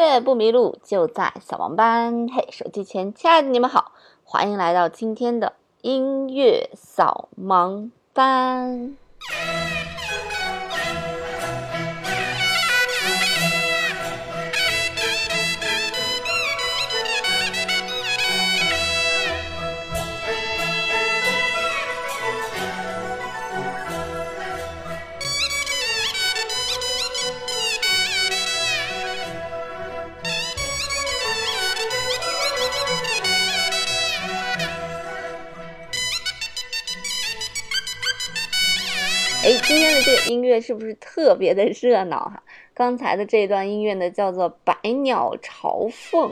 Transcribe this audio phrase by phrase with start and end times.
[0.00, 2.26] 月不迷路，就在小盲班。
[2.28, 3.92] 嘿，手机前亲爱的你们好，
[4.24, 8.96] 欢迎来到今天的音乐扫盲班。
[40.28, 42.42] 音乐是不是特别的热闹哈？
[42.74, 46.30] 刚才的这段音乐呢，叫做《百鸟朝凤》。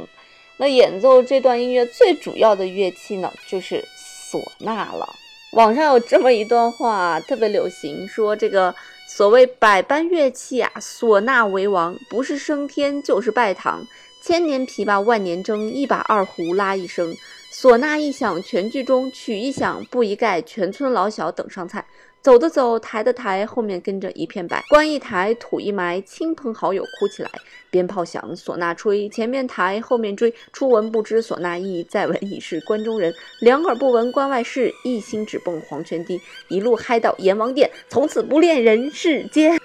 [0.58, 3.84] 那演奏这段音乐最主要的乐器呢，就是
[4.30, 5.08] 唢呐了。
[5.52, 8.74] 网上有这么一段话，特别流行，说这个
[9.06, 13.86] 所谓百般乐器啊，唢呐为王，不是升天就是拜堂。
[14.20, 17.16] 千年琵琶万年筝，一把二胡拉一声。
[17.52, 21.84] 唢呐一响全剧终，曲一响布一盖，全村老小等上菜。
[22.20, 24.62] 走的走，抬的抬，后面跟着一片白。
[24.68, 27.30] 棺一抬，土一埋，亲朋好友哭起来。
[27.70, 30.34] 鞭炮响，唢呐吹，前面抬，后面追。
[30.52, 33.14] 初闻不知唢呐意，再闻已是关中人。
[33.40, 36.20] 两耳不闻关外事，一心只蹦黄泉堤。
[36.48, 39.58] 一路嗨到阎王殿，从此不恋人世间。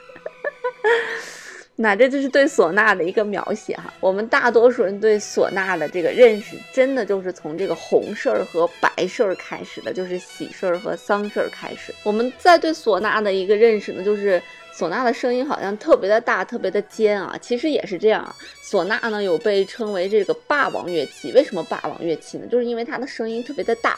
[1.75, 3.91] 那这就是对唢呐的一个描写哈。
[3.99, 11.93] 我们大多数人对唢呐的这个认识，真的就是从这个红事儿和白事儿开始的，就是喜事儿和丧事儿开始。
[12.03, 14.39] 我们在对唢呐的一个认识呢，就是
[14.77, 17.35] 唢呐的声音好像特别的大，特别的尖啊。
[17.41, 18.35] 其实也是这样啊。
[18.63, 22.45] 唢呐呢有被称为这个霸王乐器，为什么霸王乐器呢？
[22.51, 23.97] 就是因为它的声音特别的大，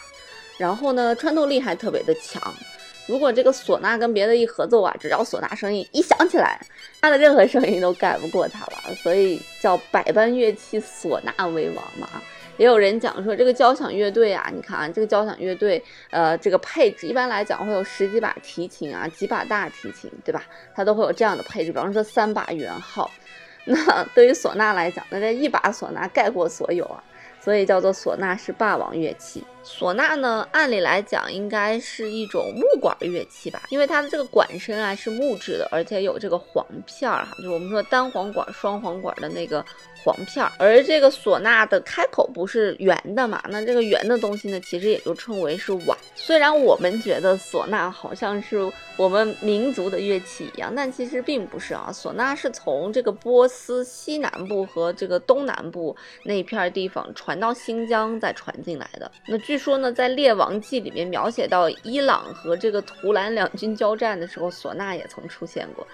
[0.58, 2.42] 然后呢穿透力还特别的强。
[3.08, 6.60] 如果这个唢呐跟别的一合奏啊，只要唢呐声音一响起来，
[7.02, 12.10] 它的任何声音都盖不过它了，所以叫百般乐器唢呐为王嘛。
[12.58, 20.42] 也有人讲说，这个交响乐队啊，你看啊，这个交响乐队，呃，这个配置一般来讲会有十几把提琴啊，几把大提琴，对吧？
[20.74, 23.12] 它都会有这样的配置，比方说三把圆号。
[23.68, 27.04] 那对于唢呐来讲，那这一把唢呐盖过所有啊。
[27.42, 29.44] 所以叫做唢呐是霸王乐器。
[29.66, 39.66] 唢呐呢，按理来讲应该是一种木管乐器吧，因为它的这个管身啊是木质的，而且有这个簧片儿哈，就我们说单簧管、双簧管的那个。
[40.04, 43.42] 簧片儿，而这个唢呐的开口不是圆的嘛？
[43.50, 45.98] 那这个圆的东西呢，其实也就称为是碗。
[46.14, 51.90] 虽然我们觉得唢呐好像是我们民族的乐器一样，但其实并不是啊。
[51.92, 59.12] 唢呐是从这个波斯西南部和这个东南部那片地方传到新疆再传进来的。
[59.28, 65.88] 那据据说呢，在《列王纪》里面描写到伊朗和这个图兰两军交战的时候，唢呐也曾出现过。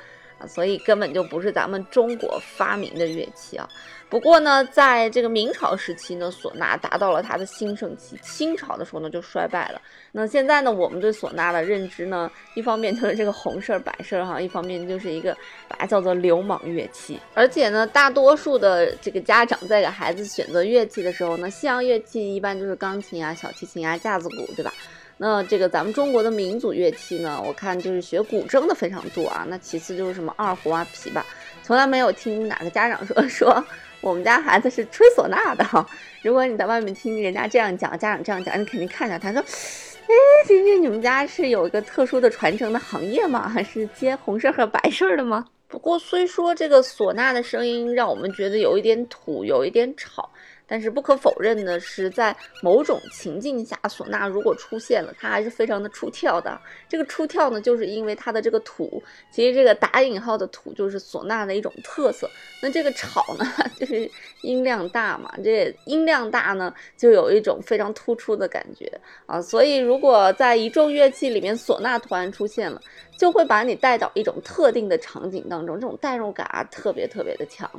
[0.47, 3.68] 所以根本就不是咱们中国发明的乐器啊。
[4.09, 8.18] 不过呢，在这个明朝时期呢，唢呐达到了它的兴盛期。
[8.22, 9.81] 清朝的时候呢，就衰败了。
[10.12, 15.34] 那现在呢，我们对唢呐的认知呢，一方面就是这个红事儿、白事儿哈，一方面就是一个
[15.69, 17.18] 把它叫做流氓乐器。
[17.34, 24.73] 而且呢，大多数的这个家长在给孩子选择乐器的时候呢，西洋乐器一般就是钢琴啊、小提琴啊、架子鼓，对吧？
[25.17, 29.45] 那这个咱们中国的民族乐器呢，我看就是学古筝的非常多啊。
[29.47, 31.22] 那其次就是什么二胡啊、琵琶，
[31.61, 33.66] 从来没有听哪个家长说 说
[34.01, 35.85] 我们家孩子是吹唢呐的哈。
[36.23, 40.13] 如果你在外面听人家这样讲，家长这样讲，你肯定看着，他说，哎，
[40.47, 43.47] 晶晶，你们家是有一个特殊的传承的行业吗？
[43.47, 45.45] 还是接红事和白事的吗？
[45.67, 50.29] 不过虽说这个唢呐的声音让我们觉得有一点土，有一点吵。
[50.72, 56.58] 但是不可否认的是，在某种情境下，唢呐如果出现了，它还是非常的出跳的。
[56.88, 62.30] 这个出跳呢，就是因为它的这个土，其实这个打引号的土就是唢呐的一种特色。
[62.62, 63.46] 那这个吵呢，
[63.78, 64.09] 就是
[64.44, 68.90] 音量大嘛，这音量大呢，就有一种非常突出的感觉
[69.26, 69.42] 啊。
[69.42, 72.82] 所以如果在一众乐器里面，唢呐突然出现了，
[73.18, 77.70] 就会把你带到一种特定的场景当中，这种代入感啊，特别特别的强。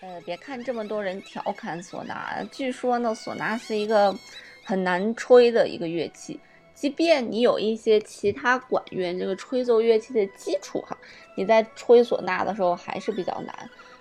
[0.00, 4.14] 呃，别看这么多人调侃唢呐，据说呢，唢呐是一个
[4.64, 6.40] 很难吹的一个乐器。
[6.72, 10.96] 即便你有一些其他管乐这个吹奏乐器的基础哈，
[11.36, 13.54] 你在吹唢呐的时候还是比较难。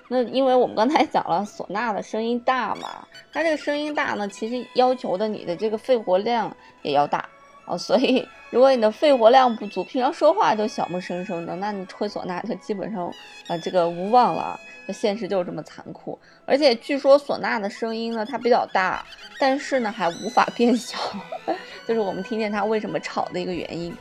[0.07, 7.27] 那因为我们刚才讲了，唢呐的声音大嘛，它这个声音大呢，其实要求的你的这个肺活量也要大
[7.65, 7.77] 哦。
[7.77, 13.13] 所以如果你的肺活量不足，平常说话都小不声声的，那你吹唢呐就基本上
[13.47, 14.57] 啊这个无望了。
[14.93, 19.05] 现实就是这么残酷，而且据说唢呐的声音呢，它比较大，
[19.39, 20.97] 但是呢还无法变小，
[21.87, 23.95] 就是我们听见它为什么吵的一个原因，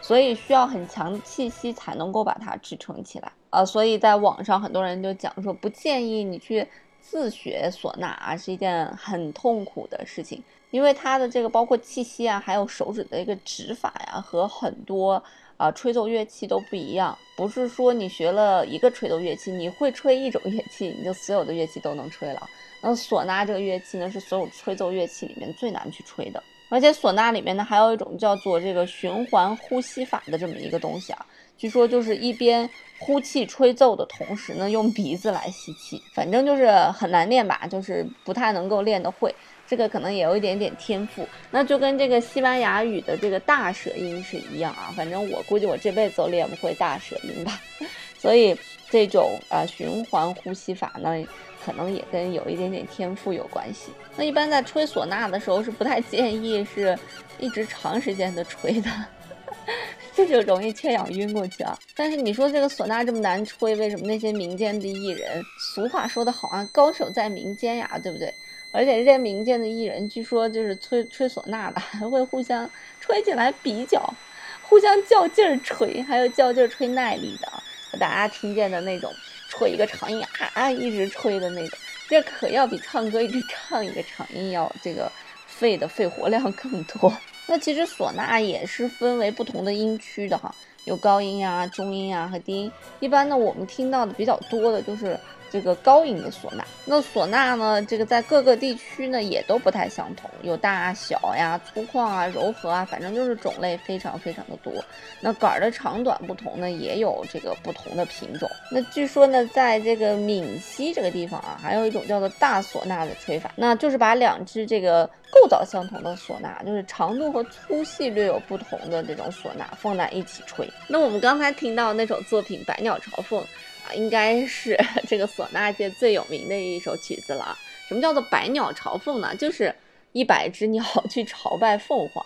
[0.00, 3.32] 所以需要很强的气息才能够把它支撑起来。
[3.50, 3.64] 啊。
[3.64, 6.66] 所以在网上很多人就讲说，不建议你去
[7.00, 15.22] 自学唢呐啊是一件很痛苦的事情，因为它的这个包括气息啊，还有手指的一个指法呀，和很多
[15.62, 17.16] 啊吹奏乐器都不一样。
[17.36, 22.48] 不是说你学了一个吹奏乐器，你会吹一种乐器，你就所有的乐器都能吹了。
[22.80, 26.42] 那唢呐这个乐器呢，是所有吹奏乐器里面最难去吹的。
[26.68, 31.26] 而且唢呐里面呢，还有一种叫做这个循环呼吸法的这么一个东西啊。
[31.56, 32.68] 据说就是一边
[32.98, 39.32] 呼气吹奏的同时呢，用鼻子来吸气，反正就是很难练吧，就是不太能够练得会。
[39.72, 44.92] 这个可能也有一点点天赋，那就跟这个西班牙语的这个大舌音是一样啊。
[44.94, 47.58] 反正我估计我这辈子都练不会大舌音吧。
[48.20, 48.54] 所以
[48.90, 51.26] 这种啊循环呼吸法呢，
[51.64, 53.90] 可能也跟有一点点天赋有关系。
[54.14, 56.94] 那一般在吹唢呐的时候是不太建议是
[57.38, 58.90] 一直长时间的吹的。
[60.14, 61.74] 这就容易缺氧晕过去啊！
[61.96, 65.42] 但是你说这个唢呐这么难吹，为什么那些民间的艺人？
[65.58, 68.34] 俗话说得好啊，高手在民间呀，对不对？
[68.72, 74.18] 而且这些民间的艺人，据说就是吹吹唢呐的，还会互相吹起来比较，
[74.62, 77.62] 互相较劲儿吹，还有较劲儿吹耐力的。
[78.00, 79.14] 大家听见的那种
[79.46, 81.78] 吹一个长音啊啊，一直吹的那种，
[82.08, 85.12] 这可要比唱歌一直唱一个长音要这个
[85.44, 87.14] 肺的肺活量更多。
[87.46, 92.74] 那其实唢呐也是分为不同的音区的哈，有高音啊、中音啊和低音。
[93.00, 95.20] 一般呢，我们听到的比较多的就是。
[95.52, 97.84] 这个高音的唢呐，那唢呐呢？
[97.84, 104.82] 这个在各个地区呢也都不太相同，有大小呀、粗犷啊、柔和啊，反正就是种类非常非常的多。
[105.20, 108.50] 那杆儿的长短不同呢，也有这个不同的品种。
[108.70, 120.66] 那据说呢，在这个闽西这个地方啊，还有一种叫做大唢呐的吹法，那就是把两只这个构造相同的唢呐，就是长度和粗细略有不同的这种唢呐放在一起吹。
[120.88, 123.38] 那我们刚才听到那首作品《百鸟朝凤》。
[123.86, 127.58] 啊，应该是 这个唢呐界最有名的一首曲子了啊。
[127.88, 129.34] 什么叫做百鸟朝凤呢？
[129.36, 129.74] 就是
[130.12, 132.24] 一百只鸟 去朝拜凤凰，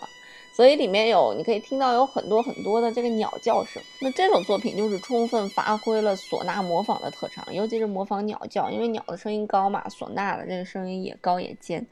[0.55, 3.81] 所以里面有你可以听到有很多很多的这个鸟叫声。
[4.01, 11.85] 那这首作品就是充分发挥了唢呐模仿的特长，尤其是模仿鸟叫，因为鸟的声音高嘛，唢呐的这个声音也高也尖，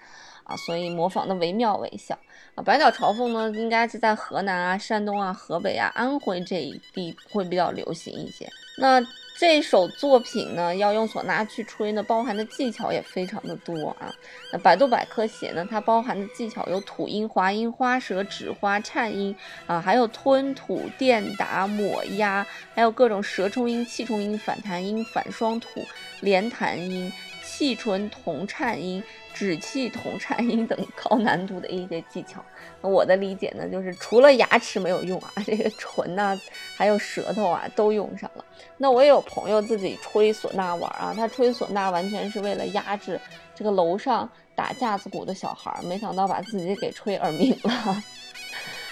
[0.44, 2.18] 啊，所以模仿的惟妙惟肖。
[2.56, 8.50] 啊，百鸟朝凤呢，应该是在河南啊、山东啊、河北啊、安徽这一地会比较流行一些。
[8.78, 9.02] 那
[9.38, 14.14] 这首作品呢，要用唢呐去吹呢，包含的技巧也非常的多啊。
[14.52, 19.36] 那百度百科写呢，它包含的技巧有吐音、滑音、花舌、指花、颤音
[19.68, 25.86] 啊，还有吞吐、电打、抹压，还有各种舌冲音、气冲音、反弹音、反双吐、
[26.22, 27.12] 连弹音。
[27.46, 29.02] 气唇同颤音、
[29.34, 32.44] 指气同颤音等高难度的一些技巧，
[32.82, 36.38] 我的理解呢，就是除了牙齿没有用啊， 这个唇呐，
[36.76, 38.44] 还有舌头啊，都用上了。
[38.78, 43.20] 那我也有朋友自己吹唢呐玩啊，他吹唢呐完全是为了压制
[43.54, 48.04] 这个楼上打架子鼓的小孩，没想到把自己给吹耳鸣了。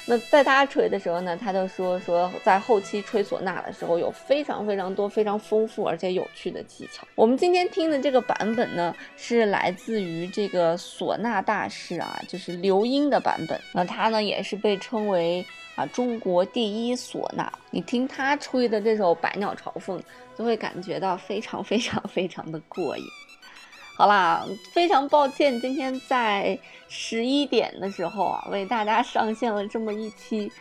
[0.06, 7.08] 那在他吹的时候呢，他就说说在后期吹唢呐的时候有非常非常多非常丰富而且有趣的技巧。
[7.16, 13.60] 我们今天听的这个版本呢，是来自于这个唢呐大师啊，就是刘英的版本。
[13.74, 15.46] 那他呢也是被称为
[15.76, 17.52] 啊中国第一唢呐。
[17.72, 19.98] 你听他吹的这首《百鸟朝凤》，
[20.38, 23.06] 就会感觉到非常非常非常的过瘾。
[23.96, 26.58] 好啦，非常抱歉，今天在
[26.90, 30.52] 十一点的时候啊，为大家上线了这么一期，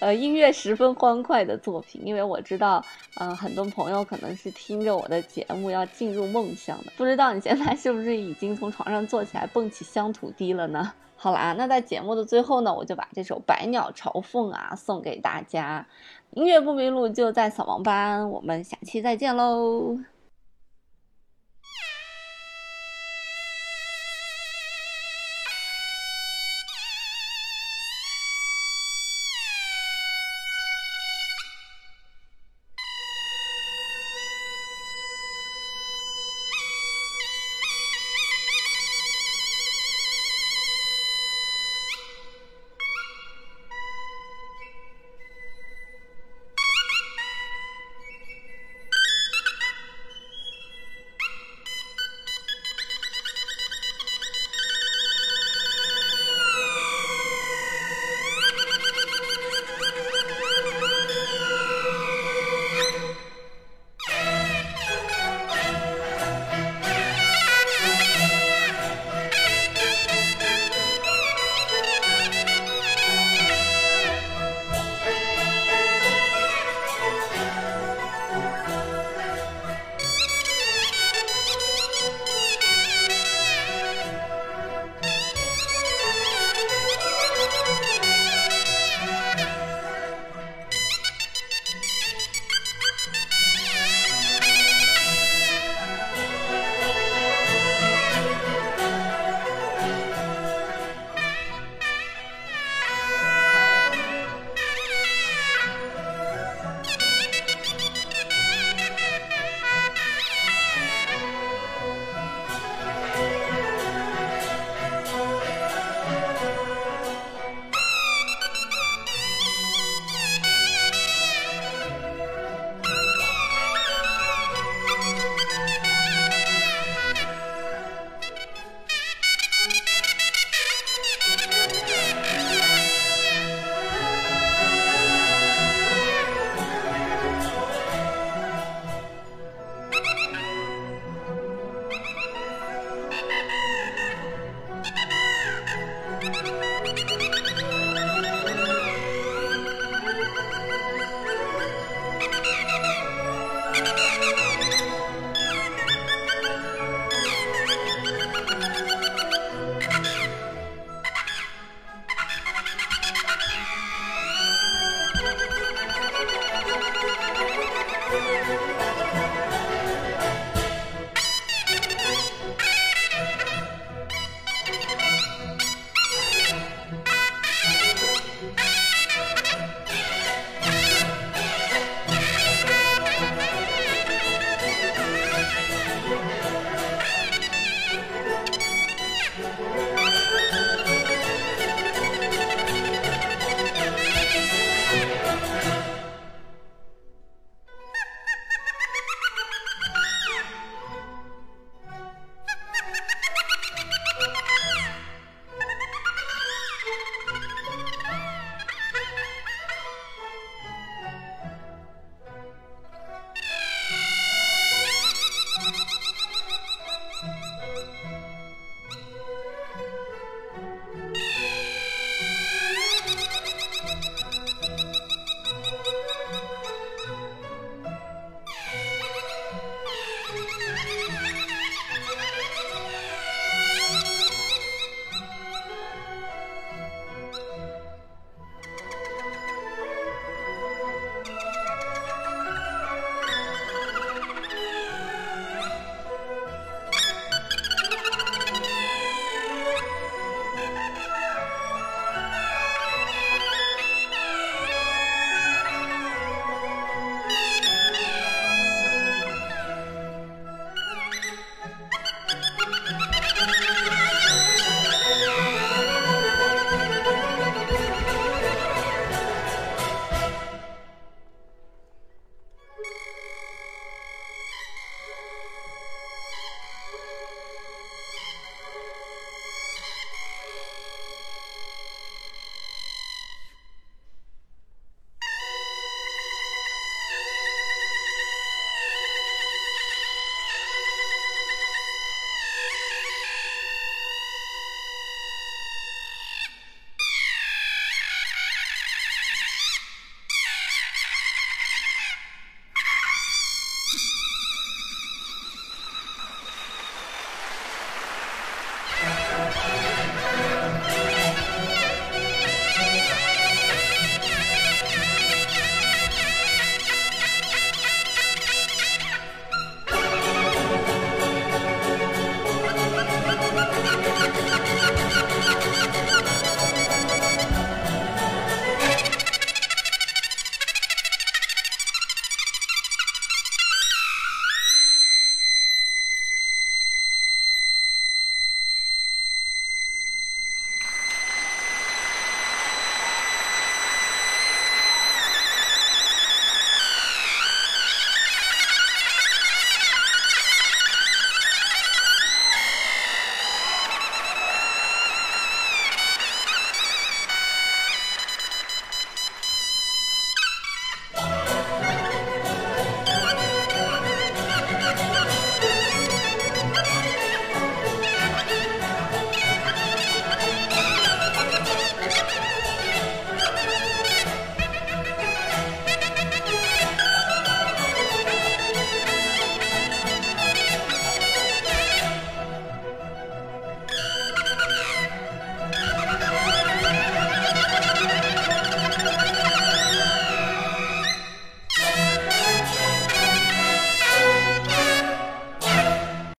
[0.00, 2.02] 呃，音乐十分欢快的作品。
[2.04, 2.84] 因为我知道，
[3.18, 10.92] 嗯，很多朋友可能是听着我的节目要进入梦乡的，不知道你现在是不是已经从床上坐起来蹦起乡土地了呢？
[11.16, 15.86] 好啦，那在节目的最后呢，我就把这首《百鸟朝凤》啊送给大家。
[16.32, 18.28] 音乐不迷路，就在扫盲班。
[18.28, 20.11] 我们下期再见喽。